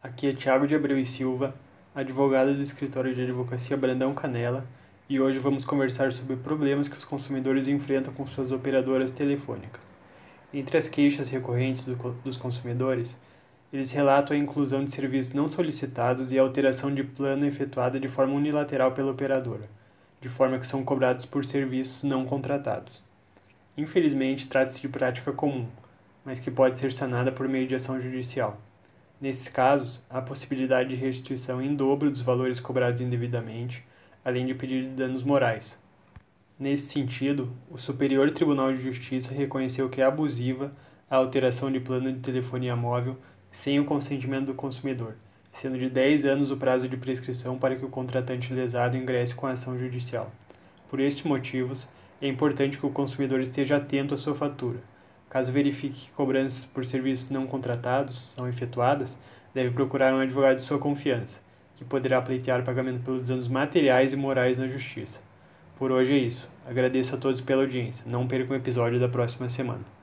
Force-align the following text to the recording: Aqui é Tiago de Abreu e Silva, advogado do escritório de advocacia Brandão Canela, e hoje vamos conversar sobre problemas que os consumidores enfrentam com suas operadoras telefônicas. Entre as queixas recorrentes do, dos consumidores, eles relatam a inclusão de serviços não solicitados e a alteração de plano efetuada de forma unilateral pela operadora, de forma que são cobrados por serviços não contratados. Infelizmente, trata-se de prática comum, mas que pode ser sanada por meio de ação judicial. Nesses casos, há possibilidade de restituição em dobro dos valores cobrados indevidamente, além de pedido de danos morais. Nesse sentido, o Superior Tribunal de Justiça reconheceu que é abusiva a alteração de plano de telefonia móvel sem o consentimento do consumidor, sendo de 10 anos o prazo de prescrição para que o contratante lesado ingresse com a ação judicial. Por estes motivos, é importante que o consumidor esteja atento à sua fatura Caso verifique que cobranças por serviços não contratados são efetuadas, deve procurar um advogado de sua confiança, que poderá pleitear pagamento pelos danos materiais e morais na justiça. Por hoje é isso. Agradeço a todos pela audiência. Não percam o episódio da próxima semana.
Aqui 0.00 0.28
é 0.28 0.32
Tiago 0.32 0.64
de 0.64 0.76
Abreu 0.76 0.96
e 0.96 1.04
Silva, 1.04 1.52
advogado 1.92 2.54
do 2.54 2.62
escritório 2.62 3.12
de 3.12 3.22
advocacia 3.22 3.76
Brandão 3.76 4.14
Canela, 4.14 4.64
e 5.08 5.18
hoje 5.18 5.40
vamos 5.40 5.64
conversar 5.64 6.12
sobre 6.12 6.36
problemas 6.36 6.86
que 6.86 6.96
os 6.96 7.04
consumidores 7.04 7.66
enfrentam 7.66 8.14
com 8.14 8.24
suas 8.24 8.52
operadoras 8.52 9.10
telefônicas. 9.10 9.82
Entre 10.54 10.78
as 10.78 10.86
queixas 10.86 11.30
recorrentes 11.30 11.84
do, 11.84 11.96
dos 12.22 12.36
consumidores, 12.36 13.18
eles 13.72 13.90
relatam 13.90 14.36
a 14.36 14.40
inclusão 14.40 14.84
de 14.84 14.92
serviços 14.92 15.32
não 15.32 15.48
solicitados 15.48 16.30
e 16.30 16.38
a 16.38 16.42
alteração 16.42 16.94
de 16.94 17.02
plano 17.02 17.44
efetuada 17.44 17.98
de 17.98 18.08
forma 18.08 18.34
unilateral 18.34 18.92
pela 18.92 19.10
operadora, 19.10 19.68
de 20.20 20.28
forma 20.28 20.60
que 20.60 20.66
são 20.66 20.84
cobrados 20.84 21.26
por 21.26 21.44
serviços 21.44 22.04
não 22.04 22.24
contratados. 22.24 23.02
Infelizmente, 23.76 24.46
trata-se 24.46 24.80
de 24.80 24.88
prática 24.88 25.32
comum, 25.32 25.66
mas 26.24 26.38
que 26.38 26.52
pode 26.52 26.78
ser 26.78 26.92
sanada 26.92 27.32
por 27.32 27.48
meio 27.48 27.66
de 27.66 27.74
ação 27.74 28.00
judicial. 28.00 28.60
Nesses 29.20 29.48
casos, 29.48 30.00
há 30.08 30.22
possibilidade 30.22 30.90
de 30.90 30.94
restituição 30.94 31.60
em 31.60 31.74
dobro 31.74 32.08
dos 32.08 32.22
valores 32.22 32.60
cobrados 32.60 33.00
indevidamente, 33.00 33.84
além 34.24 34.46
de 34.46 34.54
pedido 34.54 34.90
de 34.90 34.94
danos 34.94 35.24
morais. 35.24 35.76
Nesse 36.56 36.86
sentido, 36.86 37.52
o 37.68 37.76
Superior 37.76 38.30
Tribunal 38.30 38.72
de 38.72 38.80
Justiça 38.80 39.34
reconheceu 39.34 39.88
que 39.88 40.00
é 40.00 40.04
abusiva 40.04 40.70
a 41.10 41.16
alteração 41.16 41.68
de 41.72 41.80
plano 41.80 42.12
de 42.12 42.20
telefonia 42.20 42.76
móvel 42.76 43.18
sem 43.50 43.80
o 43.80 43.84
consentimento 43.84 44.46
do 44.46 44.54
consumidor, 44.54 45.16
sendo 45.50 45.76
de 45.76 45.90
10 45.90 46.24
anos 46.24 46.52
o 46.52 46.56
prazo 46.56 46.88
de 46.88 46.96
prescrição 46.96 47.58
para 47.58 47.74
que 47.74 47.84
o 47.84 47.90
contratante 47.90 48.54
lesado 48.54 48.96
ingresse 48.96 49.34
com 49.34 49.48
a 49.48 49.52
ação 49.52 49.76
judicial. 49.76 50.30
Por 50.88 51.00
estes 51.00 51.24
motivos, 51.24 51.88
é 52.22 52.28
importante 52.28 52.78
que 52.78 52.86
o 52.86 52.90
consumidor 52.90 53.40
esteja 53.40 53.78
atento 53.78 54.14
à 54.14 54.16
sua 54.16 54.36
fatura 54.36 54.80
Caso 55.28 55.52
verifique 55.52 56.06
que 56.06 56.12
cobranças 56.12 56.64
por 56.64 56.84
serviços 56.84 57.28
não 57.28 57.46
contratados 57.46 58.30
são 58.30 58.48
efetuadas, 58.48 59.18
deve 59.52 59.70
procurar 59.70 60.14
um 60.14 60.20
advogado 60.20 60.56
de 60.56 60.62
sua 60.62 60.78
confiança, 60.78 61.40
que 61.76 61.84
poderá 61.84 62.22
pleitear 62.22 62.64
pagamento 62.64 63.02
pelos 63.02 63.28
danos 63.28 63.48
materiais 63.48 64.12
e 64.12 64.16
morais 64.16 64.58
na 64.58 64.66
justiça. 64.68 65.20
Por 65.76 65.92
hoje 65.92 66.14
é 66.14 66.18
isso. 66.18 66.50
Agradeço 66.66 67.14
a 67.14 67.18
todos 67.18 67.40
pela 67.40 67.62
audiência. 67.62 68.04
Não 68.08 68.26
percam 68.26 68.56
o 68.56 68.58
episódio 68.58 68.98
da 68.98 69.08
próxima 69.08 69.48
semana. 69.48 69.97